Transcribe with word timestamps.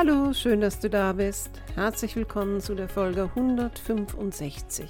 Hallo, 0.00 0.32
schön, 0.32 0.60
dass 0.60 0.78
du 0.78 0.88
da 0.88 1.14
bist. 1.14 1.50
Herzlich 1.74 2.14
willkommen 2.14 2.60
zu 2.60 2.76
der 2.76 2.88
Folge 2.88 3.24
165 3.34 4.88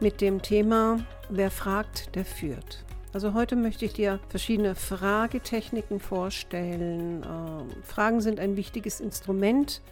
mit 0.00 0.22
dem 0.22 0.40
Thema 0.40 1.04
Wer 1.28 1.50
fragt, 1.50 2.14
der 2.14 2.24
führt. 2.24 2.82
Also 3.12 3.34
heute 3.34 3.56
möchte 3.56 3.84
ich 3.84 3.92
dir 3.92 4.20
verschiedene 4.30 4.74
Fragetechniken 4.74 6.00
vorstellen. 6.00 7.26
Ähm, 7.28 7.82
Fragen 7.82 8.22
sind 8.22 8.40
ein 8.40 8.56
wichtiges 8.56 9.00
Instrument, 9.00 9.82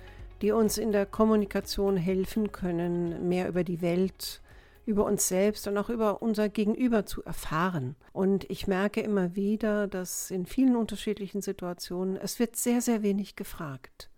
die 0.40 0.52
uns 0.52 0.78
in 0.78 0.90
der 0.90 1.04
Kommunikation 1.04 1.98
helfen 1.98 2.50
können, 2.50 3.28
mehr 3.28 3.48
über 3.48 3.62
die 3.62 3.82
Welt, 3.82 4.40
über 4.86 5.04
uns 5.04 5.28
selbst 5.28 5.68
und 5.68 5.76
auch 5.76 5.90
über 5.90 6.22
unser 6.22 6.48
Gegenüber 6.48 7.04
zu 7.04 7.22
erfahren. 7.24 7.94
Und 8.14 8.48
ich 8.48 8.66
merke 8.66 9.02
immer 9.02 9.36
wieder, 9.36 9.86
dass 9.86 10.30
in 10.30 10.46
vielen 10.46 10.76
unterschiedlichen 10.76 11.42
Situationen 11.42 12.16
es 12.16 12.38
wird 12.38 12.56
sehr, 12.56 12.80
sehr 12.80 13.02
wenig 13.02 13.36
gefragt. 13.36 14.08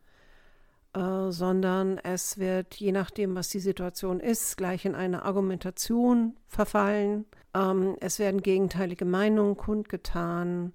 Äh, 0.95 1.31
sondern 1.31 1.99
es 1.99 2.39
wird, 2.39 2.75
je 2.77 2.93
nachdem, 2.93 3.35
was 3.35 3.51
die 3.51 3.61
Situation 3.61 4.21
ist, 4.21 4.57
gleich 4.57 4.87
in 4.87 4.95
eine 4.95 5.23
Argumentation 5.25 6.35
verfallen. 6.47 7.27
Ähm, 7.55 7.97
es 8.01 8.19
werden 8.19 8.43
gegenteilige 8.43 9.05
Meinungen 9.05 9.57
kundgetan. 9.57 10.73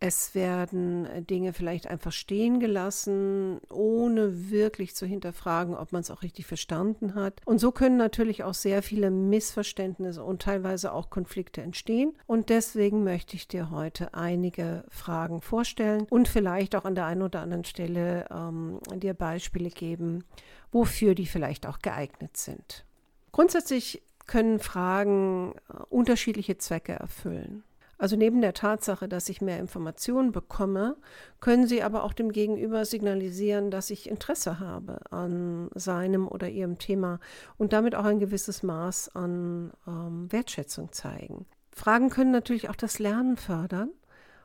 Es 0.00 0.34
werden 0.34 1.06
äh, 1.06 1.22
Dinge 1.22 1.52
vielleicht 1.52 1.86
einfach 1.86 2.12
stehen 2.12 2.60
gelassen, 2.60 3.60
ohne 3.70 4.50
wirklich 4.50 4.94
zu 4.94 5.06
hinterfragen, 5.06 5.74
ob 5.74 5.92
man 5.92 6.02
es 6.02 6.10
auch 6.10 6.22
richtig 6.22 6.46
verstanden 6.46 7.14
hat. 7.14 7.40
Und 7.44 7.58
so 7.58 7.72
können 7.72 7.96
natürlich 7.96 8.44
auch 8.44 8.54
sehr 8.54 8.82
viele 8.82 9.10
Missverständnisse 9.10 10.22
und 10.22 10.42
teilweise 10.42 10.92
auch 10.92 11.10
Konflikte 11.10 11.62
entstehen. 11.62 12.12
Und 12.26 12.50
deswegen 12.50 13.04
möchte 13.04 13.36
ich 13.36 13.48
dir 13.48 13.70
heute 13.70 14.14
einige 14.14 14.84
Fragen 14.90 15.40
vorstellen 15.40 16.06
und 16.10 16.28
vielleicht 16.28 16.74
auch 16.76 16.84
an 16.84 16.94
der 16.94 17.06
einen 17.06 17.22
oder 17.22 17.40
anderen 17.40 17.64
Stelle 17.64 18.26
ähm, 18.30 18.80
dir 18.96 19.14
Beispiele 19.14 19.70
geben, 19.70 20.24
wofür 20.72 21.14
die 21.14 21.26
vielleicht 21.26 21.66
auch 21.66 21.78
geeignet 21.78 22.36
sind. 22.36 22.84
Grundsätzlich 23.32 24.02
können 24.26 24.58
Fragen 24.58 25.54
äh, 25.68 25.82
unterschiedliche 25.88 26.58
Zwecke 26.58 26.92
erfüllen. 26.92 27.62
Also 27.98 28.16
neben 28.16 28.40
der 28.40 28.54
Tatsache, 28.54 29.08
dass 29.08 29.28
ich 29.28 29.40
mehr 29.40 29.58
Informationen 29.58 30.32
bekomme, 30.32 30.96
können 31.40 31.66
Sie 31.66 31.82
aber 31.82 32.04
auch 32.04 32.12
dem 32.12 32.32
Gegenüber 32.32 32.84
signalisieren, 32.84 33.70
dass 33.70 33.90
ich 33.90 34.08
Interesse 34.08 34.58
habe 34.60 35.00
an 35.10 35.70
seinem 35.74 36.26
oder 36.28 36.48
ihrem 36.48 36.78
Thema 36.78 37.20
und 37.56 37.72
damit 37.72 37.94
auch 37.94 38.04
ein 38.04 38.18
gewisses 38.18 38.62
Maß 38.62 39.14
an 39.14 39.72
ähm, 39.86 40.30
Wertschätzung 40.30 40.92
zeigen. 40.92 41.46
Fragen 41.72 42.10
können 42.10 42.30
natürlich 42.30 42.68
auch 42.68 42.76
das 42.76 42.98
Lernen 42.98 43.36
fördern 43.36 43.90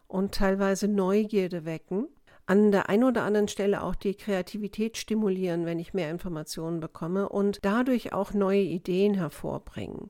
und 0.07 0.33
teilweise 0.33 0.87
Neugierde 0.87 1.65
wecken. 1.65 2.07
An 2.47 2.71
der 2.71 2.89
einen 2.89 3.03
oder 3.03 3.23
anderen 3.23 3.47
Stelle 3.47 3.83
auch 3.83 3.93
die 3.93 4.15
Kreativität 4.15 4.97
stimulieren, 4.97 5.65
wenn 5.65 5.77
ich 5.77 5.93
mehr 5.93 6.09
Informationen 6.09 6.79
bekomme 6.79 7.29
und 7.29 7.59
dadurch 7.61 8.11
auch 8.11 8.33
neue 8.33 8.61
Ideen 8.61 9.13
hervorbringen. 9.13 10.09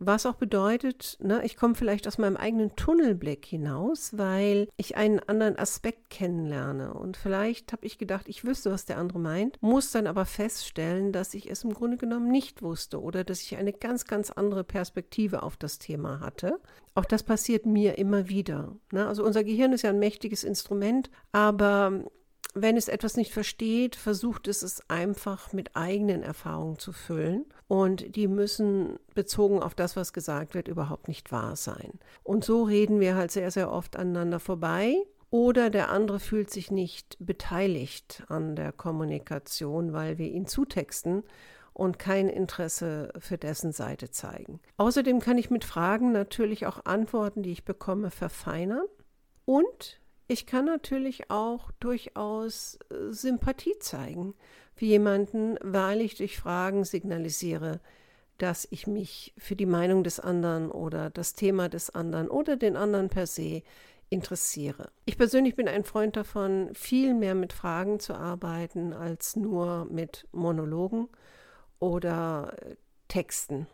Was 0.00 0.26
auch 0.26 0.36
bedeutet, 0.36 1.18
ne, 1.20 1.44
ich 1.44 1.56
komme 1.56 1.74
vielleicht 1.74 2.06
aus 2.06 2.18
meinem 2.18 2.36
eigenen 2.36 2.76
Tunnelblick 2.76 3.44
hinaus, 3.44 4.16
weil 4.16 4.68
ich 4.76 4.96
einen 4.96 5.18
anderen 5.18 5.58
Aspekt 5.58 6.08
kennenlerne. 6.08 6.94
Und 6.94 7.16
vielleicht 7.16 7.72
habe 7.72 7.84
ich 7.84 7.98
gedacht, 7.98 8.28
ich 8.28 8.44
wüsste, 8.44 8.70
was 8.70 8.84
der 8.84 8.98
andere 8.98 9.18
meint, 9.18 9.60
muss 9.60 9.90
dann 9.90 10.06
aber 10.06 10.24
feststellen, 10.24 11.10
dass 11.10 11.34
ich 11.34 11.50
es 11.50 11.64
im 11.64 11.74
Grunde 11.74 11.96
genommen 11.96 12.30
nicht 12.30 12.62
wusste 12.62 13.02
oder 13.02 13.24
dass 13.24 13.42
ich 13.42 13.56
eine 13.56 13.72
ganz, 13.72 14.04
ganz 14.04 14.30
andere 14.30 14.62
Perspektive 14.62 15.42
auf 15.42 15.56
das 15.56 15.80
Thema 15.80 16.20
hatte. 16.20 16.60
Auch 16.94 17.04
das 17.04 17.24
passiert 17.24 17.66
mir 17.66 17.98
immer 17.98 18.28
wieder. 18.28 18.76
Ne? 18.92 19.04
Also 19.04 19.24
unser 19.24 19.42
Gehirn 19.42 19.72
ist 19.72 19.82
ja 19.82 19.90
ein 19.90 19.98
mächtiges 19.98 20.44
Instrument, 20.44 21.10
aber 21.32 22.04
wenn 22.54 22.76
es 22.76 22.88
etwas 22.88 23.16
nicht 23.16 23.32
versteht, 23.32 23.94
versucht 23.96 24.48
es 24.48 24.62
es 24.62 24.88
einfach 24.88 25.52
mit 25.52 25.76
eigenen 25.76 26.22
Erfahrungen 26.22 26.78
zu 26.78 26.92
füllen. 26.92 27.44
Und 27.68 28.16
die 28.16 28.26
müssen 28.26 28.98
bezogen 29.14 29.62
auf 29.62 29.74
das, 29.74 29.96
was 29.96 30.12
gesagt 30.12 30.54
wird, 30.54 30.68
überhaupt 30.68 31.08
nicht 31.08 31.30
wahr 31.30 31.56
sein. 31.56 31.98
Und 32.24 32.44
so 32.44 32.62
reden 32.62 33.00
wir 33.00 33.14
halt 33.16 33.30
sehr, 33.30 33.50
sehr 33.50 33.70
oft 33.70 33.96
aneinander 33.96 34.40
vorbei. 34.40 34.96
Oder 35.30 35.68
der 35.68 35.90
andere 35.90 36.20
fühlt 36.20 36.50
sich 36.50 36.70
nicht 36.70 37.16
beteiligt 37.20 38.24
an 38.28 38.56
der 38.56 38.72
Kommunikation, 38.72 39.92
weil 39.92 40.16
wir 40.16 40.28
ihn 40.28 40.46
zutexten 40.46 41.22
und 41.74 41.98
kein 41.98 42.28
Interesse 42.28 43.12
für 43.18 43.36
dessen 43.36 43.72
Seite 43.72 44.10
zeigen. 44.10 44.58
Außerdem 44.78 45.20
kann 45.20 45.36
ich 45.36 45.50
mit 45.50 45.64
Fragen 45.64 46.12
natürlich 46.12 46.66
auch 46.66 46.86
Antworten, 46.86 47.42
die 47.42 47.52
ich 47.52 47.64
bekomme, 47.64 48.10
verfeinern. 48.10 48.86
Und 49.44 50.00
ich 50.28 50.46
kann 50.46 50.66
natürlich 50.66 51.30
auch 51.30 51.72
durchaus 51.80 52.78
äh, 52.90 53.12
Sympathie 53.12 53.78
zeigen 53.80 54.34
für 54.74 54.84
jemanden, 54.84 55.58
weil 55.62 56.02
ich 56.02 56.16
durch 56.16 56.38
Fragen 56.38 56.84
signalisiere, 56.84 57.80
dass 58.36 58.68
ich 58.70 58.86
mich 58.86 59.34
für 59.38 59.56
die 59.56 59.66
Meinung 59.66 60.04
des 60.04 60.20
anderen 60.20 60.70
oder 60.70 61.10
das 61.10 61.32
Thema 61.32 61.68
des 61.68 61.90
anderen 61.90 62.28
oder 62.28 62.56
den 62.56 62.76
anderen 62.76 63.08
per 63.08 63.26
se 63.26 63.62
interessiere. 64.10 64.90
Ich 65.06 65.18
persönlich 65.18 65.56
bin 65.56 65.66
ein 65.66 65.84
Freund 65.84 66.16
davon, 66.16 66.70
viel 66.74 67.14
mehr 67.14 67.34
mit 67.34 67.52
Fragen 67.52 67.98
zu 67.98 68.14
arbeiten 68.14 68.92
als 68.92 69.34
nur 69.34 69.86
mit 69.86 70.28
Monologen 70.32 71.08
oder 71.78 72.54
äh, 72.62 72.76
Texten 73.08 73.66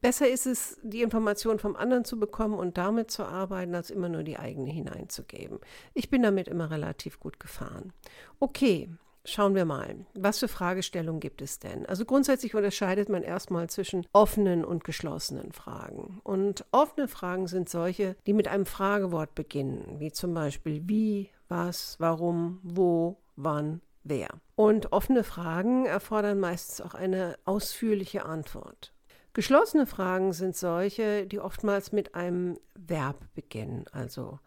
Besser 0.00 0.28
ist 0.28 0.46
es, 0.46 0.78
die 0.82 1.02
Information 1.02 1.58
vom 1.58 1.76
anderen 1.76 2.04
zu 2.04 2.18
bekommen 2.18 2.54
und 2.54 2.78
damit 2.78 3.10
zu 3.10 3.24
arbeiten, 3.24 3.74
als 3.74 3.90
immer 3.90 4.08
nur 4.08 4.22
die 4.22 4.38
eigene 4.38 4.70
hineinzugeben. 4.70 5.58
Ich 5.94 6.10
bin 6.10 6.22
damit 6.22 6.48
immer 6.48 6.70
relativ 6.70 7.18
gut 7.18 7.40
gefahren. 7.40 7.92
Okay, 8.38 8.88
schauen 9.24 9.54
wir 9.54 9.64
mal. 9.64 10.06
Was 10.14 10.38
für 10.38 10.48
Fragestellungen 10.48 11.20
gibt 11.20 11.42
es 11.42 11.58
denn? 11.58 11.86
Also 11.86 12.04
grundsätzlich 12.04 12.54
unterscheidet 12.54 13.08
man 13.08 13.22
erstmal 13.22 13.68
zwischen 13.68 14.06
offenen 14.12 14.64
und 14.64 14.84
geschlossenen 14.84 15.52
Fragen. 15.52 16.20
Und 16.22 16.64
offene 16.70 17.08
Fragen 17.08 17.48
sind 17.48 17.68
solche, 17.68 18.16
die 18.26 18.32
mit 18.32 18.48
einem 18.48 18.66
Fragewort 18.66 19.34
beginnen, 19.34 19.96
wie 19.98 20.12
zum 20.12 20.34
Beispiel 20.34 20.82
wie, 20.86 21.30
was, 21.48 21.96
warum, 21.98 22.60
wo, 22.62 23.16
wann, 23.34 23.80
wer. 24.04 24.28
Und 24.54 24.92
offene 24.92 25.24
Fragen 25.24 25.86
erfordern 25.86 26.38
meistens 26.38 26.80
auch 26.80 26.94
eine 26.94 27.36
ausführliche 27.44 28.24
Antwort. 28.24 28.92
Geschlossene 29.36 29.84
Fragen 29.84 30.32
sind 30.32 30.56
solche, 30.56 31.26
die 31.26 31.40
oftmals 31.40 31.92
mit 31.92 32.14
einem 32.14 32.58
Verb 32.74 33.18
beginnen, 33.34 33.84
also 33.92 34.40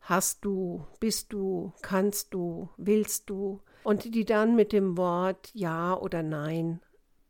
hast 0.00 0.44
du, 0.44 0.84
bist 0.98 1.32
du, 1.32 1.72
kannst 1.80 2.34
du, 2.34 2.68
willst 2.76 3.30
du 3.30 3.60
und 3.84 4.16
die 4.16 4.24
dann 4.24 4.56
mit 4.56 4.72
dem 4.72 4.96
Wort 4.96 5.52
Ja 5.54 5.96
oder 5.96 6.24
Nein 6.24 6.80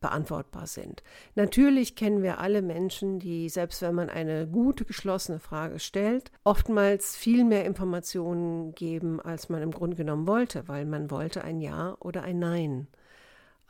beantwortbar 0.00 0.66
sind. 0.66 1.02
Natürlich 1.34 1.96
kennen 1.96 2.22
wir 2.22 2.38
alle 2.38 2.62
Menschen, 2.62 3.18
die, 3.18 3.50
selbst 3.50 3.82
wenn 3.82 3.94
man 3.94 4.08
eine 4.08 4.48
gute 4.48 4.86
geschlossene 4.86 5.38
Frage 5.38 5.80
stellt, 5.80 6.32
oftmals 6.44 7.14
viel 7.14 7.44
mehr 7.44 7.66
Informationen 7.66 8.74
geben, 8.74 9.20
als 9.20 9.50
man 9.50 9.60
im 9.60 9.70
Grunde 9.70 9.98
genommen 9.98 10.26
wollte, 10.26 10.66
weil 10.66 10.86
man 10.86 11.10
wollte 11.10 11.44
ein 11.44 11.60
Ja 11.60 11.94
oder 12.00 12.22
ein 12.22 12.38
Nein. 12.38 12.86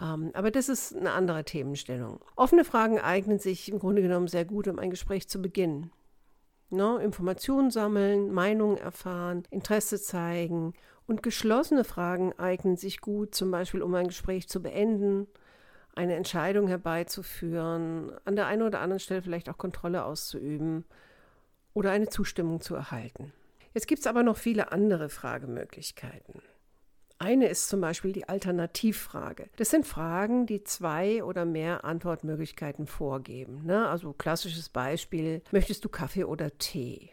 Ähm, 0.01 0.31
aber 0.35 0.51
das 0.51 0.69
ist 0.69 0.97
eine 0.97 1.13
andere 1.13 1.45
Themenstellung. 1.45 2.21
Offene 2.37 2.65
Fragen 2.65 2.99
eignen 2.99 3.39
sich 3.39 3.71
im 3.71 3.79
Grunde 3.79 4.03
genommen 4.03 4.29
sehr 4.29 4.45
gut, 4.45 4.69
um 4.69 4.79
ein 4.79 4.91
Gespräch 4.91 5.29
zu 5.29 5.41
beginnen. 5.41 5.91
Ne, 6.71 6.99
Informationen 7.03 7.71
sammeln, 7.71 8.33
Meinungen 8.33 8.79
erfahren, 8.79 9.43
Interesse 9.51 10.01
zeigen. 10.01 10.73
Und 11.07 11.23
geschlossene 11.23 11.85
Fragen 11.85 12.33
eignen 12.39 12.77
sich 12.77 13.01
gut, 13.01 13.35
zum 13.35 13.51
Beispiel 13.51 13.83
um 13.83 13.95
ein 13.95 14.07
Gespräch 14.07 14.49
zu 14.49 14.63
beenden, 14.63 15.27
eine 15.95 16.15
Entscheidung 16.15 16.69
herbeizuführen, 16.69 18.13
an 18.25 18.37
der 18.37 18.47
einen 18.47 18.63
oder 18.63 18.81
anderen 18.81 19.01
Stelle 19.01 19.21
vielleicht 19.21 19.51
auch 19.51 19.59
Kontrolle 19.59 20.05
auszuüben 20.05 20.85
oder 21.75 21.91
eine 21.91 22.09
Zustimmung 22.09 22.61
zu 22.61 22.75
erhalten. 22.75 23.33
Jetzt 23.75 23.89
gibt 23.89 24.01
es 24.01 24.07
aber 24.07 24.23
noch 24.23 24.37
viele 24.37 24.73
andere 24.73 25.09
Fragemöglichkeiten. 25.09 26.43
Eine 27.23 27.47
ist 27.47 27.69
zum 27.69 27.81
Beispiel 27.81 28.13
die 28.13 28.29
Alternativfrage. 28.29 29.49
Das 29.55 29.71
sind 29.71 29.87
Fragen, 29.87 30.47
die 30.47 30.65
zwei 30.65 31.23
oder 31.23 31.45
mehr 31.45 31.85
Antwortmöglichkeiten 31.85 32.89
vorgeben. 32.89 33.65
Ne? 33.65 33.87
Also 33.87 34.13
klassisches 34.13 34.69
Beispiel, 34.69 35.41
möchtest 35.53 35.85
du 35.85 35.89
Kaffee 35.89 36.25
oder 36.25 36.59
Tee? 36.59 37.11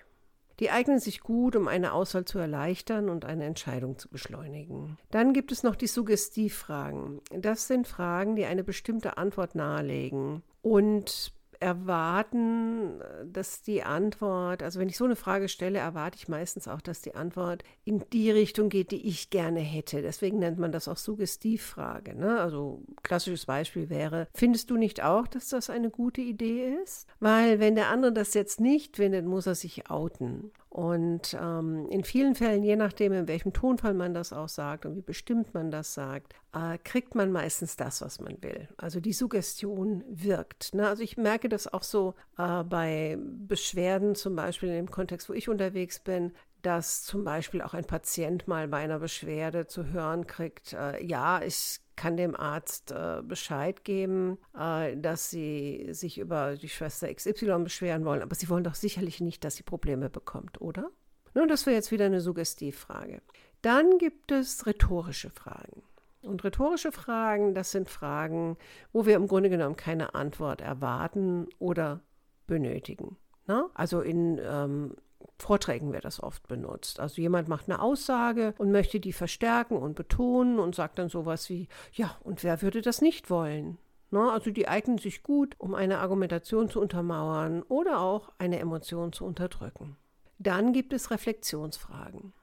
Die 0.60 0.72
eignen 0.72 1.00
sich 1.00 1.22
gut, 1.22 1.56
um 1.56 1.68
eine 1.68 1.94
Auswahl 1.94 2.26
zu 2.26 2.40
erleichtern 2.40 3.08
und 3.08 3.24
eine 3.24 3.46
Entscheidung 3.46 4.00
zu 4.00 4.10
beschleunigen. 4.10 4.98
Dann 5.12 5.32
gibt 5.32 5.52
es 5.52 5.62
noch 5.62 5.76
die 5.76 5.86
Suggestivfragen. 5.86 7.22
Das 7.30 7.68
sind 7.68 7.88
Fragen, 7.88 8.36
die 8.36 8.46
eine 8.46 8.64
bestimmte 8.64 9.18
Antwort 9.18 9.54
nahelegen 9.54 10.42
und 10.64 11.34
erwarten, 11.60 13.02
dass 13.26 13.62
die 13.62 13.84
Antwort, 13.84 14.64
also 14.64 14.80
wenn 14.80 14.90
ich 14.90 14.98
so 14.98 15.06
eine 15.06 15.16
Frage 15.16 15.50
stelle, 15.50 15.80
erwarte 15.80 16.18
ich 16.18 16.28
meistens 16.28 16.68
auch, 16.68 16.82
dass 16.82 17.02
die 17.02 17.16
Antwort 17.16 17.64
in 17.84 18.04
die 18.14 18.32
Richtung 18.32 18.70
geht, 18.70 18.92
die 18.92 19.08
ich 19.08 19.30
gerne 19.30 19.60
hätte. 19.60 20.02
Deswegen 20.02 20.40
nennt 20.40 20.58
man 20.58 20.72
das 20.72 20.88
auch 20.88 20.98
Suggestivfrage. 20.98 22.16
Ne? 22.16 22.40
Also 22.40 22.84
klassisches 23.04 23.46
Beispiel 23.46 23.90
wäre, 23.90 24.28
findest 24.34 24.70
du 24.70 24.78
nicht 24.78 25.04
auch, 25.04 25.28
dass 25.28 25.50
das 25.50 25.70
eine 25.70 25.90
gute 25.90 26.22
Idee 26.22 26.76
ist? 26.84 27.08
Weil 27.20 27.60
wenn 27.60 27.76
der 27.76 27.90
andere 27.90 28.14
das 28.14 28.34
jetzt 28.34 28.60
nicht 28.60 28.98
findet, 28.98 29.26
muss 29.26 29.48
er 29.48 29.56
sich 29.56 29.90
outen. 29.90 30.52
Und 30.70 31.36
ähm, 31.40 31.88
in 31.90 32.04
vielen 32.04 32.36
Fällen, 32.36 32.64
je 32.64 32.76
nachdem, 32.76 33.12
in 33.12 33.28
welchem 33.28 33.54
Tonfall 33.54 33.96
man 33.96 34.14
das 34.14 34.32
auch 34.32 34.50
sagt 34.50 34.86
und 34.86 34.96
wie 34.96 35.02
bestimmt 35.02 35.54
man 35.56 35.72
das 35.72 35.96
sagt, 35.96 36.36
äh, 36.54 36.78
kriegt 36.84 37.16
man 37.16 37.32
meistens 37.32 37.76
das, 37.76 38.02
was 38.02 38.22
man 38.22 38.42
will. 38.44 38.70
Also 38.78 39.00
die 39.00 39.14
Suggestion 39.14 40.04
wirkt. 40.08 40.76
Ne? 40.76 40.88
Also 40.88 41.02
ich 41.02 41.18
merke 41.18 41.50
das 41.50 41.72
auch 41.74 41.82
so 41.82 42.14
äh, 42.38 42.64
bei 42.64 43.18
Beschwerden, 43.20 44.14
zum 44.14 44.36
Beispiel 44.36 44.70
in 44.70 44.76
dem 44.76 44.92
Kontext, 44.92 45.28
wo 45.28 45.34
ich 45.34 45.50
unterwegs 45.50 46.00
bin, 46.00 46.34
dass 46.62 47.04
zum 47.04 47.24
Beispiel 47.24 47.62
auch 47.62 47.74
ein 47.74 47.86
Patient 47.86 48.48
mal 48.48 48.68
bei 48.68 48.78
einer 48.78 49.00
Beschwerde 49.00 49.66
zu 49.66 49.88
hören 49.88 50.28
kriegt, 50.28 50.74
äh, 50.74 51.04
ja, 51.04 51.42
ich 51.42 51.80
kann 52.00 52.16
dem 52.16 52.34
Arzt 52.34 52.92
äh, 52.92 53.22
Bescheid 53.22 53.84
geben, 53.84 54.38
äh, 54.58 54.96
dass 54.96 55.30
sie 55.30 55.90
sich 55.92 56.18
über 56.18 56.56
die 56.56 56.70
Schwester 56.70 57.14
XY 57.14 57.64
beschweren 57.64 58.06
wollen, 58.06 58.22
aber 58.22 58.36
sie 58.36 58.48
wollen 58.48 58.64
doch 58.64 58.76
sicherlich 58.76 59.20
nicht, 59.20 59.44
dass 59.44 59.58
sie 59.58 59.64
Probleme 59.64 60.10
bekommt, 60.10 60.62
oder? 60.62 60.90
Nun, 61.34 61.50
das 61.50 61.66
wäre 61.66 61.76
jetzt 61.76 61.92
wieder 61.92 62.06
eine 62.06 62.22
Suggestivfrage. 62.22 63.22
Dann 63.62 63.98
gibt 63.98 64.32
es 64.32 64.66
rhetorische 64.66 65.30
Fragen. 65.30 65.84
Und 66.22 66.46
rhetorische 66.46 66.94
Fragen, 66.94 67.54
das 67.54 67.72
sind 67.72 67.90
Fragen, 67.90 68.58
wo 68.94 69.06
wir 69.06 69.18
im 69.18 69.28
Grunde 69.28 69.50
genommen 69.50 69.76
keine 69.76 70.16
Antwort 70.16 70.62
erwarten 70.62 71.48
oder 71.60 72.00
benötigen. 72.48 73.18
Ne? 73.46 73.66
Also 73.74 74.00
in 74.00 74.40
ähm, 74.42 74.96
Vorträgen 75.42 75.94
wird 75.94 76.06
das 76.06 76.22
oft 76.22 76.48
benutzt. 76.48 77.00
Also 77.00 77.22
jemand 77.22 77.48
macht 77.48 77.70
eine 77.70 77.82
Aussage 77.82 78.54
und 78.58 78.72
möchte 78.72 79.00
die 79.00 79.14
verstärken 79.14 79.78
und 79.78 79.96
betonen 79.96 80.60
und 80.60 80.76
sagt 80.76 81.00
dann 81.00 81.10
sowas 81.10 81.50
wie, 81.50 81.68
ja, 81.94 82.16
und 82.24 82.44
wer 82.44 82.62
würde 82.62 82.82
das 82.82 83.02
nicht 83.02 83.30
wollen? 83.30 83.78
Ne? 84.12 84.32
Also 84.32 84.52
die 84.52 84.68
eignen 84.68 84.98
sich 84.98 85.24
gut, 85.24 85.56
um 85.58 85.76
eine 85.76 86.00
Argumentation 86.00 86.70
zu 86.70 86.82
untermauern 86.82 87.64
oder 87.64 88.00
auch 88.00 88.32
eine 88.38 88.60
Emotion 88.60 89.14
zu 89.14 89.26
unterdrücken. 89.26 89.98
Dann 90.38 90.74
gibt 90.74 90.94
es 90.94 91.12
Reflexionsfragen. 91.12 92.34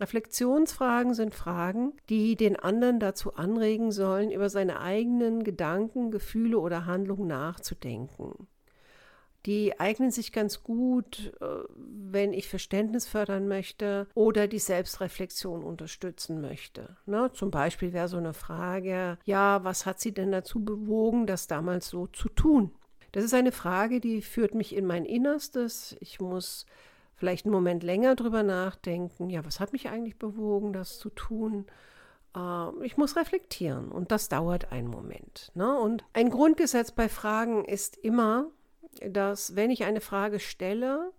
Reflexionsfragen 0.00 1.12
sind 1.14 1.34
Fragen, 1.34 1.92
die 2.08 2.34
den 2.34 2.56
anderen 2.56 3.00
dazu 3.00 3.34
anregen 3.34 3.92
sollen, 3.92 4.30
über 4.30 4.48
seine 4.48 4.80
eigenen 4.80 5.44
Gedanken, 5.44 6.10
Gefühle 6.10 6.58
oder 6.58 6.86
Handlungen 6.86 7.26
nachzudenken 7.26 8.48
die 9.46 9.78
eignen 9.80 10.10
sich 10.10 10.32
ganz 10.32 10.62
gut, 10.62 11.32
äh, 11.40 11.46
wenn 11.76 12.32
ich 12.32 12.48
Verständnis 12.48 13.06
fördern 13.06 13.48
möchte 13.48 14.06
oder 14.14 14.46
die 14.48 14.58
Selbstreflexion 14.58 15.62
unterstützen 15.62 16.40
möchte. 16.40 16.96
Ne? 17.06 17.30
Zum 17.32 17.50
Beispiel 17.50 17.92
wäre 17.92 18.08
so 18.08 18.18
eine 18.18 18.34
Frage, 18.34 19.18
ja, 19.24 19.64
was 19.64 19.86
hat 19.86 20.00
sie 20.00 20.12
denn 20.12 20.32
dazu 20.32 20.64
bewogen, 20.64 21.26
das 21.26 21.46
damals 21.46 21.88
so 21.88 22.06
zu 22.06 22.28
tun? 22.28 22.72
Das 23.12 23.24
ist 23.24 23.34
eine 23.34 23.52
Frage, 23.52 24.00
die 24.00 24.22
führt 24.22 24.54
mich 24.54 24.74
in 24.74 24.86
mein 24.86 25.04
Innerstes. 25.04 25.96
Ich 26.00 26.20
muss 26.20 26.66
vielleicht 27.16 27.44
einen 27.44 27.54
Moment 27.54 27.82
länger 27.82 28.14
drüber 28.14 28.42
nachdenken, 28.42 29.30
ja, 29.30 29.44
was 29.44 29.60
hat 29.60 29.72
mich 29.72 29.88
eigentlich 29.88 30.18
bewogen, 30.18 30.72
das 30.72 30.98
zu 30.98 31.10
tun? 31.10 31.66
Ähm, 32.36 32.82
ich 32.82 32.96
muss 32.96 33.16
reflektieren 33.16 33.90
und 33.90 34.10
das 34.10 34.28
dauert 34.28 34.72
einen 34.72 34.88
Moment. 34.88 35.50
Ne? 35.54 35.78
Und 35.78 36.04
ein 36.12 36.30
Grundgesetz 36.30 36.92
bei 36.92 37.08
Fragen 37.08 37.64
ist 37.64 37.96
immer, 37.96 38.46
dass 39.08 39.56
wenn 39.56 39.70
ich 39.70 39.84
eine 39.84 40.00
Frage 40.00 40.40
stelle, 40.40 41.12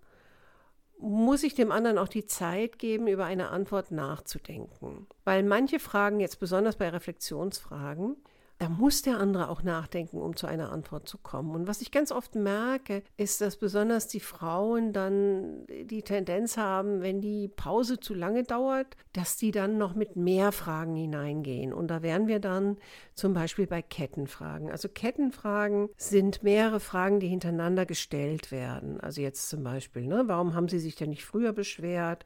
muss 0.98 1.42
ich 1.42 1.54
dem 1.54 1.72
anderen 1.72 1.98
auch 1.98 2.08
die 2.08 2.26
Zeit 2.26 2.78
geben, 2.78 3.08
über 3.08 3.24
eine 3.24 3.50
Antwort 3.50 3.90
nachzudenken. 3.90 5.06
Weil 5.24 5.42
manche 5.42 5.80
Fragen, 5.80 6.20
jetzt 6.20 6.38
besonders 6.38 6.76
bei 6.76 6.88
Reflexionsfragen, 6.88 8.16
da 8.62 8.68
muss 8.68 9.02
der 9.02 9.18
andere 9.18 9.48
auch 9.48 9.64
nachdenken, 9.64 10.18
um 10.18 10.36
zu 10.36 10.46
einer 10.46 10.70
Antwort 10.70 11.08
zu 11.08 11.18
kommen. 11.18 11.50
Und 11.50 11.66
was 11.66 11.82
ich 11.82 11.90
ganz 11.90 12.12
oft 12.12 12.36
merke, 12.36 13.02
ist, 13.16 13.40
dass 13.40 13.56
besonders 13.56 14.06
die 14.06 14.20
Frauen 14.20 14.92
dann 14.92 15.66
die 15.66 16.02
Tendenz 16.02 16.56
haben, 16.56 17.02
wenn 17.02 17.20
die 17.20 17.48
Pause 17.48 17.98
zu 17.98 18.14
lange 18.14 18.44
dauert, 18.44 18.96
dass 19.14 19.36
die 19.36 19.50
dann 19.50 19.78
noch 19.78 19.96
mit 19.96 20.14
mehr 20.14 20.52
Fragen 20.52 20.94
hineingehen. 20.94 21.72
Und 21.72 21.88
da 21.88 22.02
wären 22.02 22.28
wir 22.28 22.38
dann 22.38 22.76
zum 23.16 23.34
Beispiel 23.34 23.66
bei 23.66 23.82
Kettenfragen. 23.82 24.70
Also 24.70 24.88
Kettenfragen 24.88 25.88
sind 25.96 26.44
mehrere 26.44 26.78
Fragen, 26.78 27.18
die 27.18 27.26
hintereinander 27.26 27.84
gestellt 27.84 28.52
werden. 28.52 29.00
Also 29.00 29.22
jetzt 29.22 29.48
zum 29.48 29.64
Beispiel, 29.64 30.06
ne, 30.06 30.22
warum 30.26 30.54
haben 30.54 30.68
Sie 30.68 30.78
sich 30.78 30.94
denn 30.94 31.10
nicht 31.10 31.24
früher 31.24 31.52
beschwert? 31.52 32.24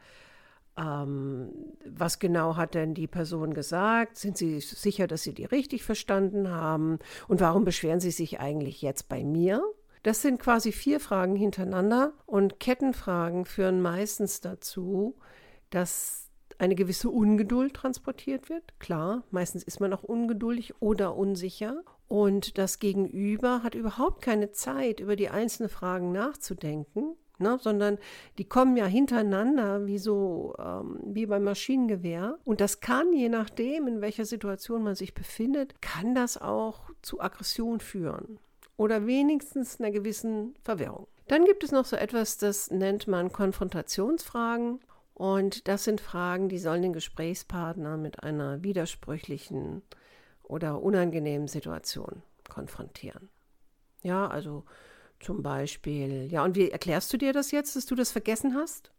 Ähm, 0.78 1.50
was 1.86 2.18
genau 2.18 2.56
hat 2.56 2.74
denn 2.74 2.94
die 2.94 3.06
Person 3.06 3.54
gesagt? 3.54 4.18
Sind 4.18 4.36
Sie 4.36 4.60
sicher, 4.60 5.06
dass 5.06 5.22
Sie 5.22 5.32
die 5.32 5.44
richtig 5.44 5.84
verstanden 5.84 6.50
haben? 6.50 6.98
Und 7.28 7.40
warum 7.40 7.64
beschweren 7.64 8.00
Sie 8.00 8.10
sich 8.10 8.40
eigentlich 8.40 8.82
jetzt 8.82 9.08
bei 9.08 9.24
mir? 9.24 9.62
Das 10.02 10.22
sind 10.22 10.38
quasi 10.38 10.72
vier 10.72 11.00
Fragen 11.00 11.34
hintereinander 11.34 12.12
und 12.26 12.60
Kettenfragen 12.60 13.44
führen 13.44 13.80
meistens 13.80 14.40
dazu, 14.40 15.16
dass 15.70 16.30
eine 16.58 16.74
gewisse 16.74 17.10
Ungeduld 17.10 17.74
transportiert 17.74 18.48
wird. 18.48 18.78
Klar, 18.78 19.24
meistens 19.30 19.62
ist 19.62 19.80
man 19.80 19.92
auch 19.92 20.04
ungeduldig 20.04 20.80
oder 20.80 21.16
unsicher. 21.16 21.82
Und 22.08 22.56
das 22.56 22.78
Gegenüber 22.78 23.62
hat 23.62 23.74
überhaupt 23.74 24.22
keine 24.22 24.52
Zeit, 24.52 25.00
über 25.00 25.16
die 25.16 25.28
einzelnen 25.28 25.68
Fragen 25.68 26.12
nachzudenken 26.12 27.16
Ne, 27.38 27.58
sondern 27.60 27.98
die 28.38 28.48
kommen 28.48 28.78
ja 28.78 28.86
hintereinander 28.86 29.86
wie 29.86 29.98
so 29.98 30.54
ähm, 30.58 30.98
wie 31.04 31.26
beim 31.26 31.44
Maschinengewehr 31.44 32.38
und 32.44 32.62
das 32.62 32.80
kann 32.80 33.12
je 33.12 33.28
nachdem 33.28 33.86
in 33.86 34.00
welcher 34.00 34.24
Situation 34.24 34.82
man 34.82 34.94
sich 34.94 35.12
befindet 35.12 35.82
kann 35.82 36.14
das 36.14 36.40
auch 36.40 36.88
zu 37.02 37.20
Aggression 37.20 37.80
führen 37.80 38.38
oder 38.78 39.06
wenigstens 39.06 39.80
einer 39.80 39.90
gewissen 39.90 40.54
Verwirrung. 40.62 41.06
Dann 41.28 41.44
gibt 41.44 41.64
es 41.64 41.72
noch 41.72 41.84
so 41.84 41.96
etwas, 41.96 42.38
das 42.38 42.70
nennt 42.70 43.08
man 43.08 43.32
Konfrontationsfragen 43.32 44.80
und 45.14 45.66
das 45.66 45.84
sind 45.84 46.00
Fragen, 46.00 46.48
die 46.48 46.58
sollen 46.58 46.82
den 46.82 46.92
Gesprächspartner 46.92 47.96
mit 47.96 48.22
einer 48.22 48.62
widersprüchlichen 48.62 49.82
oder 50.42 50.82
unangenehmen 50.82 51.48
Situation 51.48 52.22
konfrontieren. 52.48 53.28
Ja, 54.02 54.28
also 54.28 54.64
zum 55.20 55.42
Beispiel. 55.42 56.28
Ja, 56.30 56.44
und 56.44 56.56
wie 56.56 56.70
erklärst 56.70 57.12
du 57.12 57.16
dir 57.16 57.32
das 57.32 57.50
jetzt, 57.50 57.76
dass 57.76 57.86
du 57.86 57.94
das 57.94 58.12
vergessen 58.12 58.54
hast? 58.54 58.90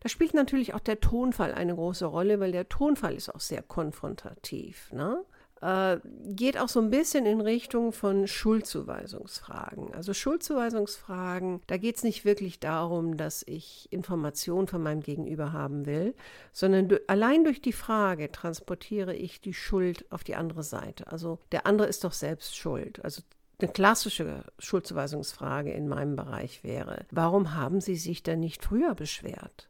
Da 0.00 0.08
spielt 0.08 0.34
natürlich 0.34 0.74
auch 0.74 0.80
der 0.80 1.00
Tonfall 1.00 1.54
eine 1.54 1.74
große 1.74 2.06
Rolle, 2.06 2.40
weil 2.40 2.50
der 2.50 2.68
Tonfall 2.68 3.14
ist 3.14 3.32
auch 3.32 3.40
sehr 3.40 3.62
konfrontativ. 3.62 4.90
Ne? 4.92 5.24
Äh, 5.62 6.00
geht 6.24 6.58
auch 6.58 6.68
so 6.68 6.80
ein 6.80 6.90
bisschen 6.90 7.24
in 7.24 7.40
Richtung 7.40 7.92
von 7.92 8.26
Schuldzuweisungsfragen. 8.26 9.94
Also 9.94 10.12
Schuldzuweisungsfragen, 10.12 11.60
da 11.68 11.76
geht 11.76 11.98
es 11.98 12.02
nicht 12.02 12.24
wirklich 12.24 12.58
darum, 12.58 13.16
dass 13.16 13.44
ich 13.46 13.86
Informationen 13.92 14.66
von 14.66 14.82
meinem 14.82 15.02
Gegenüber 15.02 15.52
haben 15.52 15.86
will, 15.86 16.16
sondern 16.52 16.88
du, 16.88 17.00
allein 17.06 17.44
durch 17.44 17.62
die 17.62 17.72
Frage 17.72 18.32
transportiere 18.32 19.14
ich 19.14 19.40
die 19.40 19.54
Schuld 19.54 20.04
auf 20.10 20.24
die 20.24 20.34
andere 20.34 20.64
Seite. 20.64 21.06
Also 21.12 21.38
der 21.52 21.64
andere 21.64 21.86
ist 21.86 22.02
doch 22.02 22.12
selbst 22.12 22.56
schuld. 22.56 23.04
Also 23.04 23.22
eine 23.62 23.72
klassische 23.72 24.44
Schuldzuweisungsfrage 24.58 25.72
in 25.72 25.88
meinem 25.88 26.16
Bereich 26.16 26.64
wäre, 26.64 27.06
warum 27.10 27.54
haben 27.54 27.80
Sie 27.80 27.96
sich 27.96 28.22
denn 28.22 28.40
nicht 28.40 28.64
früher 28.64 28.94
beschwert? 28.94 29.68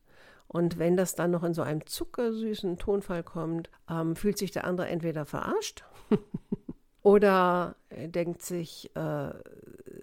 Und 0.48 0.78
wenn 0.78 0.96
das 0.96 1.14
dann 1.14 1.30
noch 1.30 1.44
in 1.44 1.54
so 1.54 1.62
einem 1.62 1.86
zuckersüßen 1.86 2.76
Tonfall 2.78 3.22
kommt, 3.22 3.70
ähm, 3.88 4.16
fühlt 4.16 4.36
sich 4.36 4.50
der 4.50 4.64
andere 4.64 4.88
entweder 4.88 5.24
verarscht 5.24 5.84
oder 7.02 7.76
denkt 7.90 8.42
sich, 8.42 8.94
äh, 8.94 9.30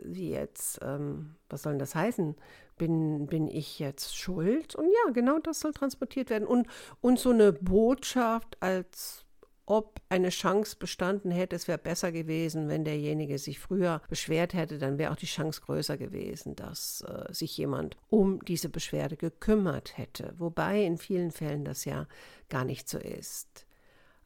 wie 0.04 0.32
jetzt, 0.32 0.80
ähm, 0.82 1.36
was 1.50 1.62
soll 1.62 1.74
denn 1.74 1.80
das 1.80 1.94
heißen? 1.94 2.36
Bin, 2.78 3.28
bin 3.28 3.48
ich 3.48 3.78
jetzt 3.78 4.16
schuld? 4.18 4.74
Und 4.74 4.86
ja, 4.86 5.12
genau 5.12 5.38
das 5.38 5.60
soll 5.60 5.72
transportiert 5.72 6.32
werden. 6.32 6.48
Und, 6.48 6.68
und 7.02 7.20
so 7.20 7.30
eine 7.30 7.54
Botschaft 7.54 8.58
als 8.60 9.26
ob 9.70 10.02
eine 10.10 10.30
Chance 10.30 10.76
bestanden 10.78 11.30
hätte, 11.30 11.56
es 11.56 11.68
wäre 11.68 11.78
besser 11.78 12.12
gewesen, 12.12 12.70
wenn 12.70 12.84
derjenige 12.84 13.38
sich 13.38 13.60
früher 13.60 14.02
beschwert 14.10 14.56
hätte, 14.56 14.80
dann 14.80 14.98
wäre 14.98 15.12
auch 15.12 15.16
die 15.16 15.28
Chance 15.28 15.62
größer 15.62 15.96
gewesen, 15.96 16.56
dass 16.56 17.02
äh, 17.08 17.32
sich 17.32 17.56
jemand 17.56 17.96
um 18.10 18.44
diese 18.46 18.68
Beschwerde 18.68 19.16
gekümmert 19.16 19.98
hätte. 19.98 20.34
Wobei 20.38 20.84
in 20.84 20.98
vielen 20.98 21.32
Fällen 21.32 21.66
das 21.66 21.86
ja 21.86 22.08
gar 22.50 22.66
nicht 22.66 22.90
so 22.90 22.98
ist. 22.98 23.68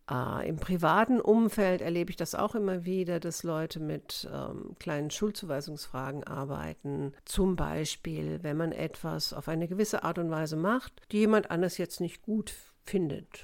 Äh, 0.10 0.48
Im 0.48 0.56
privaten 0.58 1.20
Umfeld 1.20 1.82
erlebe 1.82 2.10
ich 2.10 2.16
das 2.16 2.36
auch 2.36 2.56
immer 2.56 2.86
wieder, 2.86 3.20
dass 3.20 3.44
Leute 3.44 3.82
mit 3.82 4.30
ähm, 4.34 4.76
kleinen 4.80 5.12
Schuldzuweisungsfragen 5.12 6.24
arbeiten. 6.24 7.14
Zum 7.26 7.58
Beispiel, 7.58 8.40
wenn 8.44 8.56
man 8.56 8.72
etwas 8.72 9.34
auf 9.34 9.50
eine 9.50 9.68
gewisse 9.68 10.04
Art 10.04 10.20
und 10.20 10.32
Weise 10.32 10.56
macht, 10.56 11.02
die 11.12 11.20
jemand 11.20 11.52
anders 11.52 11.78
jetzt 11.78 12.00
nicht 12.00 12.22
gut 12.22 12.50
findet. 12.50 12.73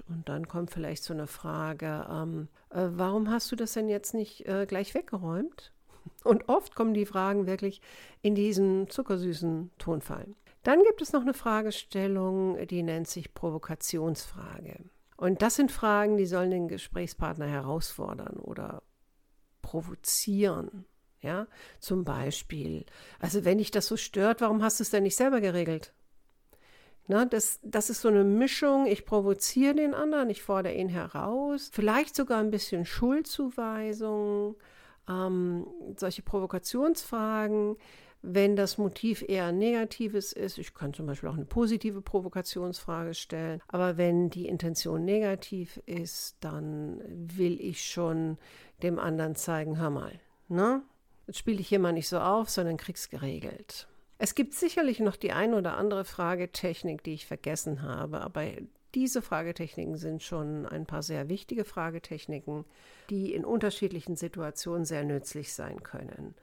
Und 0.07 0.29
dann 0.29 0.47
kommt 0.47 0.71
vielleicht 0.71 1.03
so 1.03 1.13
eine 1.13 1.27
Frage, 1.27 2.07
ähm, 2.09 2.49
äh, 2.69 2.87
warum 2.91 3.29
hast 3.29 3.51
du 3.51 3.55
das 3.55 3.73
denn 3.73 3.89
jetzt 3.89 4.13
nicht 4.13 4.47
äh, 4.47 4.65
gleich 4.67 4.93
weggeräumt? 4.93 5.71
Und 6.23 6.49
oft 6.49 6.75
kommen 6.75 6.93
die 6.93 7.05
Fragen 7.05 7.47
wirklich 7.47 7.81
in 8.21 8.35
diesen 8.35 8.89
zuckersüßen 8.89 9.71
Tonfall. 9.77 10.27
Dann 10.63 10.83
gibt 10.83 11.01
es 11.01 11.13
noch 11.13 11.21
eine 11.21 11.33
Fragestellung, 11.33 12.67
die 12.67 12.83
nennt 12.83 13.07
sich 13.07 13.33
Provokationsfrage. 13.33 14.83
Und 15.15 15.41
das 15.41 15.55
sind 15.55 15.71
Fragen, 15.71 16.17
die 16.17 16.25
sollen 16.25 16.51
den 16.51 16.67
Gesprächspartner 16.67 17.47
herausfordern 17.47 18.37
oder 18.37 18.83
provozieren. 19.61 20.85
Ja, 21.21 21.47
zum 21.79 22.05
Beispiel, 22.05 22.85
also 23.19 23.43
wenn 23.43 23.57
dich 23.57 23.71
das 23.71 23.87
so 23.87 23.97
stört, 23.97 24.39
warum 24.39 24.63
hast 24.63 24.79
du 24.79 24.83
es 24.83 24.89
denn 24.89 25.03
nicht 25.03 25.17
selber 25.17 25.41
geregelt? 25.41 25.93
Na, 27.09 27.25
das, 27.25 27.59
das 27.63 27.89
ist 27.89 28.01
so 28.01 28.09
eine 28.09 28.23
Mischung, 28.23 28.85
ich 28.85 29.03
provoziere 29.03 29.73
den 29.73 29.95
anderen, 29.95 30.29
ich 30.29 30.43
fordere 30.43 30.75
ihn 30.75 30.89
heraus, 30.89 31.71
vielleicht 31.73 32.15
sogar 32.15 32.39
ein 32.39 32.51
bisschen 32.51 32.85
Schuldzuweisung, 32.85 34.55
ähm, 35.09 35.65
solche 35.97 36.21
Provokationsfragen, 36.21 37.77
wenn 38.21 38.55
das 38.55 38.77
Motiv 38.77 39.23
eher 39.27 39.51
negatives 39.51 40.33
ist, 40.33 40.59
ich 40.59 40.75
kann 40.75 40.93
zum 40.93 41.07
Beispiel 41.07 41.29
auch 41.29 41.33
eine 41.33 41.45
positive 41.45 42.03
Provokationsfrage 42.03 43.15
stellen, 43.15 43.59
aber 43.67 43.97
wenn 43.97 44.29
die 44.29 44.47
Intention 44.47 45.03
negativ 45.03 45.81
ist, 45.87 46.37
dann 46.41 47.01
will 47.07 47.59
ich 47.59 47.83
schon 47.83 48.37
dem 48.83 48.99
anderen 48.99 49.35
zeigen, 49.35 49.79
hör 49.79 49.89
mal, 49.89 50.11
ne? 50.47 50.83
Jetzt 51.25 51.39
spiele 51.39 51.59
ich 51.59 51.69
hier 51.69 51.79
mal 51.79 51.91
nicht 51.91 52.07
so 52.07 52.19
auf, 52.19 52.51
sondern 52.51 52.77
krieg's 52.77 53.09
geregelt. 53.09 53.87
Es 54.21 54.35
gibt 54.35 54.53
sicherlich 54.53 54.99
noch 54.99 55.15
die 55.15 55.31
ein 55.31 55.53
oder 55.53 55.77
andere 55.77 56.03
Fragetechnik, 56.03 57.03
die 57.03 57.13
ich 57.13 57.25
vergessen 57.25 57.81
habe, 57.81 58.19
aber 58.19 58.43
diese 58.93 59.21
Fragetechniken 59.21 59.97
sind 59.97 60.21
schon 60.21 60.65
ein 60.65 60.85
paar 60.85 61.03
sehr 61.03 61.29
wichtige 61.29 61.63
Fragetechniken, 61.63 62.65
die 63.09 63.33
in 63.33 63.45
unterschiedlichen 63.45 64.17
Situationen 64.17 64.83
sehr 64.83 65.05
nützlich 65.05 65.53
sein 65.53 65.83
können. 65.83 66.35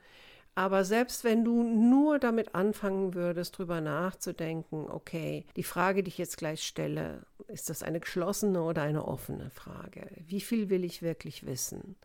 Aber 0.55 0.83
selbst 0.85 1.23
wenn 1.23 1.45
du 1.45 1.61
nur 1.61 2.17
damit 2.17 2.55
anfangen 2.55 3.13
würdest, 3.13 3.59
drüber 3.59 3.79
nachzudenken, 3.79 4.89
okay, 4.89 5.45
die 5.55 5.61
Frage, 5.61 6.01
die 6.01 6.09
ich 6.09 6.17
jetzt 6.17 6.37
gleich 6.37 6.63
stelle, 6.63 7.27
ist 7.47 7.69
das 7.69 7.83
eine 7.83 7.99
geschlossene 7.99 8.63
oder 8.63 8.81
eine 8.81 9.05
offene 9.07 9.51
Frage? 9.51 10.07
Wie 10.25 10.41
viel 10.41 10.71
will 10.71 10.83
ich 10.83 11.03
wirklich 11.03 11.45
wissen? 11.45 11.95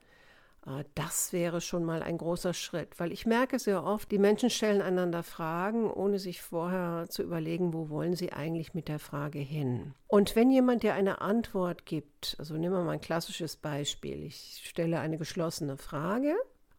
Äh, 0.66 0.84
das 0.94 1.32
wäre 1.32 1.60
schon 1.60 1.84
mal 1.84 2.02
ein 2.02 2.18
großer 2.18 2.54
Schritt, 2.54 2.98
weil 2.98 3.12
ich 3.12 3.26
merke 3.26 3.58
sehr 3.58 3.84
oft, 3.84 4.10
die 4.10 4.18
Menschen 4.18 4.50
stellen 4.50 4.82
einander 4.82 5.22
Fragen, 5.22 5.90
ohne 5.90 6.18
sich 6.18 6.42
vorher 6.42 7.06
zu 7.08 7.22
überlegen, 7.22 7.72
wo 7.72 7.88
wollen 7.88 8.14
sie 8.14 8.32
eigentlich 8.32 8.74
mit 8.74 8.88
der 8.88 8.98
Frage 8.98 9.38
hin. 9.38 9.94
Und 10.06 10.36
wenn 10.36 10.50
jemand 10.50 10.82
dir 10.82 10.94
eine 10.94 11.20
Antwort 11.20 11.86
gibt, 11.86 12.36
also 12.38 12.54
nehmen 12.54 12.74
wir 12.74 12.82
mal 12.82 12.92
ein 12.92 13.00
klassisches 13.00 13.56
Beispiel, 13.56 14.22
ich 14.24 14.62
stelle 14.64 15.00
eine 15.00 15.18
geschlossene 15.18 15.76
Frage 15.76 16.34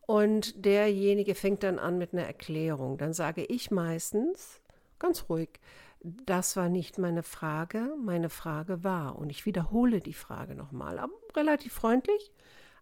und 0.05 0.65
derjenige 0.65 1.35
fängt 1.35 1.63
dann 1.63 1.79
an 1.79 1.97
mit 1.97 2.13
einer 2.13 2.25
Erklärung. 2.25 2.97
Dann 2.97 3.13
sage 3.13 3.43
ich 3.45 3.71
meistens 3.71 4.61
ganz 4.99 5.25
ruhig, 5.29 5.59
das 6.03 6.57
war 6.57 6.67
nicht 6.67 6.97
meine 6.97 7.23
Frage, 7.23 7.95
meine 8.03 8.29
Frage 8.29 8.83
war. 8.83 9.17
Und 9.17 9.29
ich 9.29 9.45
wiederhole 9.45 10.01
die 10.01 10.13
Frage 10.13 10.53
nochmal, 10.53 10.99
aber 10.99 11.13
relativ 11.33 11.73
freundlich 11.73 12.32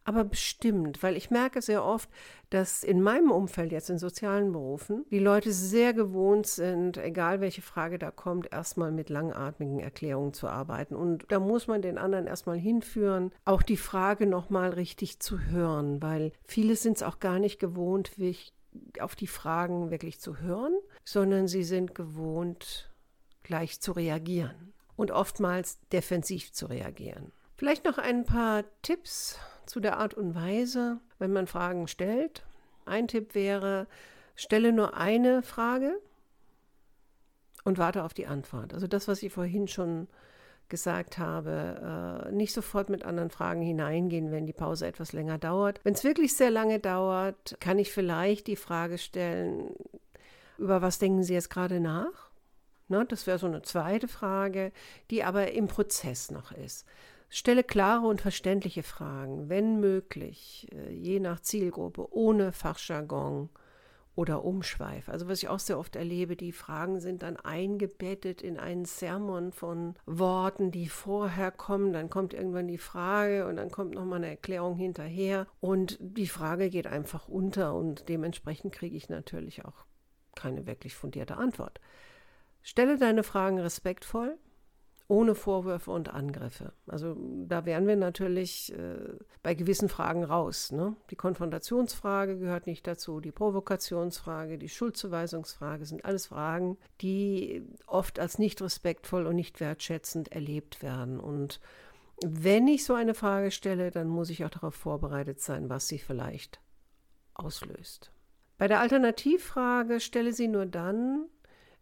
aber 0.04 0.24
bestimmt, 0.24 1.04
weil 1.04 1.16
ich 1.16 1.30
merke 1.30 1.62
sehr 1.62 1.84
oft, 1.84 2.10
dass 2.50 2.84
in 2.84 3.02
meinem 3.02 3.32
Umfeld 3.32 3.72
jetzt 3.72 3.90
in 3.90 4.00
sozialen 4.00 4.52
Berufen 4.52 5.06
die 5.12 5.20
Leute 5.20 5.52
sehr 5.52 5.94
gewohnt 5.94 6.48
sind, 6.48 6.98
egal 6.98 7.40
welche 7.40 7.62
Frage 7.62 8.00
da 8.00 8.10
kommt, 8.10 8.52
erstmal 8.52 8.92
mit 8.92 9.10
langatmigen 9.10 9.80
Erklärungen 9.80 10.34
zu 10.34 10.48
arbeiten. 10.48 10.96
Und 10.96 11.26
da 11.30 11.40
muss 11.40 11.68
man 11.68 11.82
den 11.82 11.98
anderen 11.98 12.28
erstmal 12.28 12.58
hinführen, 12.58 13.32
auch 13.46 13.62
die 13.62 13.78
Frage 13.78 14.26
nochmal 14.26 14.72
richtig 14.72 15.20
zu 15.20 15.40
hören, 15.40 16.02
weil 16.02 16.32
viele 16.46 16.76
sind 16.76 16.98
es 16.98 17.04
auch 17.04 17.20
gar 17.20 17.40
nicht 17.40 17.60
gewohnt, 17.60 18.12
auf 19.00 19.16
die 19.16 19.28
Fragen 19.28 19.92
wirklich 19.92 20.20
zu 20.20 20.38
hören, 20.38 20.74
sondern 21.04 21.48
sie 21.48 21.64
sind 21.64 21.94
gewohnt, 21.94 22.92
gleich 23.44 23.82
zu 23.82 23.92
reagieren 23.92 24.74
und 24.96 25.12
oftmals 25.12 25.80
defensiv 25.90 26.54
zu 26.54 26.68
reagieren. 26.68 27.32
Vielleicht 27.58 27.86
noch 27.86 27.98
ein 27.98 28.26
paar 28.26 28.64
Tipps 28.82 29.38
zu 29.72 29.80
der 29.80 29.98
Art 29.98 30.14
und 30.14 30.36
Weise, 30.36 31.00
wenn 31.18 31.32
man 31.32 31.48
Fragen 31.48 31.88
stellt. 31.88 32.44
Ein 32.86 33.08
Tipp 33.08 33.36
wäre, 33.36 33.88
stelle 34.36 34.74
nur 34.74 34.98
eine 34.98 35.44
Frage 35.44 35.98
und 37.64 37.78
warte 37.78 38.04
auf 38.04 38.14
die 38.14 38.28
Antwort. 38.28 38.74
Also 38.74 38.88
das, 38.88 39.08
was 39.08 39.24
ich 39.24 39.32
vorhin 39.32 39.70
schon 39.70 40.10
gesagt 40.68 41.18
habe, 41.18 42.28
äh, 42.28 42.32
nicht 42.34 42.54
sofort 42.54 42.90
mit 42.90 43.06
anderen 43.06 43.30
Fragen 43.30 43.62
hineingehen, 43.62 44.30
wenn 44.32 44.46
die 44.46 44.52
Pause 44.52 44.88
etwas 44.88 45.14
länger 45.14 45.38
dauert. 45.38 45.80
Wenn 45.84 45.94
es 45.94 46.04
wirklich 46.04 46.36
sehr 46.36 46.52
lange 46.52 46.80
dauert, 46.80 47.56
kann 47.62 47.80
ich 47.80 47.94
vielleicht 47.94 48.48
die 48.48 48.58
Frage 48.58 48.98
stellen, 48.98 49.74
über 50.58 50.82
was 50.82 51.00
denken 51.00 51.24
Sie 51.24 51.34
jetzt 51.34 51.50
gerade 51.50 51.80
nach? 51.80 52.30
Ne, 52.90 53.06
das 53.06 53.26
wäre 53.26 53.40
so 53.40 53.48
eine 53.48 53.62
zweite 53.62 54.10
Frage, 54.10 54.74
die 55.12 55.24
aber 55.24 55.54
im 55.54 55.70
Prozess 55.70 56.30
noch 56.30 56.52
ist. 56.52 56.86
Stelle 57.34 57.64
klare 57.64 58.08
und 58.08 58.20
verständliche 58.20 58.84
Fragen, 58.84 59.48
wenn 59.48 59.80
möglich, 59.80 60.68
äh, 60.74 60.92
je 60.92 61.22
nach 61.22 61.40
Zielgruppe, 61.40 62.14
ohne 62.14 62.52
Fachjargon 62.52 63.50
oder 64.16 64.44
Umschweif. 64.44 65.08
Also 65.08 65.30
was 65.30 65.42
ich 65.42 65.48
auch 65.48 65.60
sehr 65.60 65.80
oft 65.80 65.96
erlebe, 65.96 66.36
die 66.36 66.52
Fragen 66.52 67.00
sind 67.00 67.24
dann 67.24 67.38
eingebettet 67.38 68.42
in 68.42 68.60
einen 68.60 68.84
Sermon 68.84 69.54
von 69.54 69.96
Worten, 70.06 70.72
die 70.72 70.90
vorher 70.90 71.52
kommen, 71.52 71.94
dann 71.94 72.10
kommt 72.10 72.34
irgendwann 72.34 72.68
die 72.68 72.78
Frage 72.78 73.48
und 73.48 73.56
dann 73.56 73.72
kommt 73.72 73.94
nochmal 73.94 74.18
eine 74.18 74.32
Erklärung 74.32 74.76
hinterher 74.76 75.48
und 75.62 75.98
die 76.02 76.28
Frage 76.28 76.70
geht 76.70 76.86
einfach 76.86 77.30
unter 77.30 77.76
und 77.76 78.10
dementsprechend 78.10 78.74
kriege 78.74 78.98
ich 78.98 79.08
natürlich 79.08 79.64
auch 79.64 79.86
keine 80.36 80.68
wirklich 80.68 80.96
fundierte 80.96 81.38
Antwort. 81.38 81.80
Stelle 82.62 82.98
deine 82.98 83.24
Fragen 83.24 83.58
respektvoll, 83.58 84.38
ohne 85.12 85.36
Vorwürfe 85.36 85.92
und 85.92 86.08
Angriffe. 86.08 86.72
Also 86.88 87.18
da 87.46 87.66
wären 87.66 87.86
wir 87.86 87.98
natürlich 87.98 88.72
äh, 88.72 88.96
bei 89.44 89.56
gewissen 89.56 89.90
Fragen 89.90 90.24
raus. 90.24 90.72
Ne? 90.72 90.96
Die 91.10 91.18
Konfrontationsfrage 91.18 92.38
gehört 92.38 92.66
nicht 92.66 92.88
dazu, 92.88 93.20
die 93.20 93.34
Provokationsfrage, 93.34 94.58
die 94.58 94.70
Schuldzuweisungsfrage 94.70 95.84
sind 95.84 96.06
alles 96.06 96.28
Fragen, 96.28 96.78
die 97.02 97.62
oft 97.88 98.20
als 98.20 98.40
nicht 98.40 98.62
respektvoll 98.62 99.26
und 99.26 99.36
nicht 99.36 99.60
wertschätzend 99.60 100.32
erlebt 100.32 100.82
werden. 100.82 101.20
Und 101.20 101.60
wenn 102.24 102.70
ich 102.70 102.86
so 102.86 102.94
eine 102.94 103.14
Frage 103.14 103.52
stelle, 103.52 103.92
dann 103.92 104.08
muss 104.08 104.30
ich 104.30 104.46
auch 104.46 104.50
darauf 104.50 104.76
vorbereitet 104.76 105.42
sein, 105.42 105.70
was 105.70 105.90
sie 105.90 106.00
vielleicht 106.00 106.62
auslöst. 107.34 108.14
Bei 108.58 108.70
der 108.70 108.80
Alternativfrage 108.80 110.00
stelle 110.00 110.32
sie 110.32 110.48
nur 110.48 110.68
dann, 110.68 111.26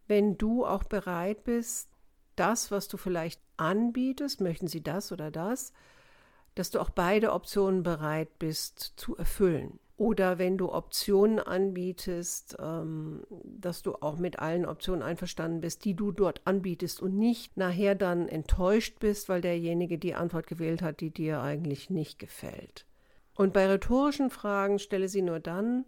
wenn 0.08 0.36
du 0.40 0.66
auch 0.66 0.84
bereit 0.84 1.44
bist, 1.44 1.90
das, 2.40 2.72
was 2.72 2.88
du 2.88 2.98
vielleicht 2.98 3.42
anbietest, 3.58 4.42
möchten 4.42 4.68
sie 4.68 4.82
das 4.82 5.12
oder 5.12 5.32
das, 5.32 5.74
dass 6.56 6.72
du 6.72 6.80
auch 6.80 6.90
beide 6.90 7.34
Optionen 7.34 7.84
bereit 7.84 8.40
bist 8.40 8.94
zu 8.98 9.16
erfüllen. 9.18 9.80
Oder 10.00 10.40
wenn 10.40 10.58
du 10.58 10.72
Optionen 10.72 11.40
anbietest, 11.40 12.56
ähm, 12.58 13.26
dass 13.44 13.82
du 13.82 13.96
auch 13.96 14.18
mit 14.18 14.40
allen 14.40 14.66
Optionen 14.66 15.04
einverstanden 15.04 15.60
bist, 15.60 15.84
die 15.84 15.94
du 15.94 16.14
dort 16.14 16.42
anbietest 16.46 17.02
und 17.02 17.18
nicht 17.18 17.58
nachher 17.58 17.96
dann 17.96 18.30
enttäuscht 18.30 19.00
bist, 19.00 19.28
weil 19.28 19.42
derjenige 19.42 19.98
die 19.98 20.16
Antwort 20.16 20.48
gewählt 20.48 20.82
hat, 20.82 21.02
die 21.02 21.12
dir 21.12 21.42
eigentlich 21.42 21.90
nicht 21.90 22.18
gefällt. 22.18 22.86
Und 23.36 23.52
bei 23.52 23.68
rhetorischen 23.68 24.30
Fragen 24.30 24.80
stelle 24.80 25.10
sie 25.10 25.22
nur 25.22 25.42
dann, 25.42 25.84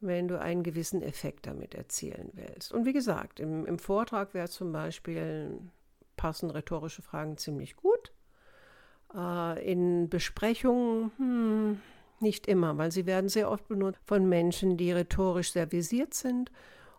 wenn 0.00 0.26
du 0.26 0.40
einen 0.40 0.64
gewissen 0.64 1.00
Effekt 1.02 1.46
damit 1.46 1.74
erzielen 1.74 2.30
willst. 2.34 2.72
Und 2.72 2.86
wie 2.86 2.92
gesagt, 2.92 3.38
im, 3.38 3.66
im 3.66 3.78
Vortrag 3.78 4.34
wäre 4.34 4.48
zum 4.48 4.72
Beispiel 4.72 5.60
passen 6.16 6.50
rhetorische 6.50 7.02
Fragen 7.02 7.36
ziemlich 7.36 7.76
gut. 7.76 8.12
Äh, 9.14 9.70
in 9.70 10.08
Besprechungen 10.08 11.12
hm, 11.16 11.80
nicht 12.20 12.46
immer, 12.46 12.78
weil 12.78 12.90
sie 12.92 13.06
werden 13.06 13.28
sehr 13.28 13.50
oft 13.50 13.68
benutzt 13.68 14.00
von 14.06 14.28
Menschen, 14.28 14.76
die 14.76 14.92
rhetorisch 14.92 15.52
sehr 15.52 15.70
visiert 15.72 16.14
sind 16.14 16.50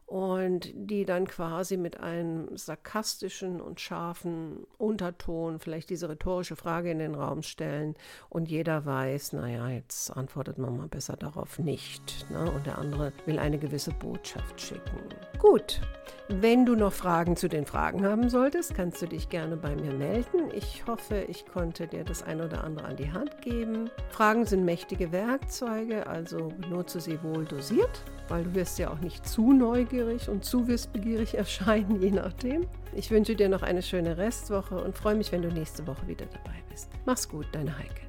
und 0.06 0.72
die 0.76 1.04
dann 1.04 1.28
quasi 1.28 1.78
mit 1.78 2.00
einem 2.00 2.56
sarkastischen 2.56 3.60
und 3.60 3.82
scharfen 3.82 4.68
Unterton 4.78 5.60
vielleicht 5.60 5.90
diese 5.90 6.10
rhetorische 6.10 6.56
Frage 6.56 6.92
in 6.92 7.00
den 7.00 7.16
Raum 7.16 7.42
stellen 7.42 7.96
und 8.30 8.50
jeder 8.50 8.86
weiß, 8.86 9.34
naja, 9.34 9.70
jetzt 9.70 10.12
antwortet 10.16 10.60
man 10.60 10.78
mal 10.78 10.88
besser 10.88 11.18
darauf 11.18 11.58
nicht. 11.58 12.30
Ne? 12.30 12.52
Und 12.52 12.68
der 12.68 12.78
andere 12.78 13.14
will 13.26 13.40
eine 13.40 13.58
gewisse 13.58 13.92
Botschaft 13.92 14.62
schicken. 14.62 15.00
Gut, 15.40 15.82
wenn 16.28 16.66
du 16.66 16.76
noch 16.76 16.94
Fragen 16.94 17.36
zu 17.36 17.48
den 17.48 17.66
Fragen 17.66 18.06
haben 18.06 18.30
solltest, 18.30 18.76
kannst 18.76 19.02
du 19.02 19.08
dich 19.08 19.30
gerne 19.30 19.58
bei 19.58 19.76
mir 19.76 19.94
melden. 19.94 20.52
Ich 20.54 20.86
hoffe, 20.86 21.26
ich 21.28 21.48
konnte 21.48 21.88
dir 21.88 22.04
das 22.04 22.22
ein 22.22 22.42
oder 22.42 22.64
andere 22.64 22.86
an 22.86 22.96
die 22.96 23.12
Hand 23.12 23.42
geben. 23.42 23.90
Fragen 24.10 24.46
sind 24.46 24.66
mächtige 24.66 25.12
Werkzeuge, 25.12 26.06
also 26.06 26.50
benutze 26.60 27.00
sie 27.00 27.22
wohl 27.24 27.46
dosiert 27.46 28.04
weil 28.28 28.44
du 28.44 28.56
wirst 28.56 28.80
ja 28.80 28.92
auch 28.92 29.00
nicht 29.00 29.28
zu 29.28 29.54
neugierig 29.54 29.95
und 30.04 30.46
zu 30.46 30.68
wissbegierig 30.68 31.34
erscheinen, 31.38 32.02
je 32.02 32.12
nachdem. 32.12 32.68
Ich 32.94 33.12
wünsche 33.12 33.36
dir 33.36 33.50
noch 33.50 33.62
eine 33.62 33.82
schöne 33.82 34.18
Restwoche 34.18 34.76
und 34.76 34.96
freue 34.96 35.16
mich, 35.16 35.32
wenn 35.32 35.42
du 35.42 35.50
nächste 35.50 35.86
Woche 35.88 36.08
wieder 36.08 36.26
dabei 36.26 36.56
bist. 36.70 36.90
Mach's 37.06 37.28
gut, 37.28 37.48
deine 37.52 37.78
Heike. 37.78 38.05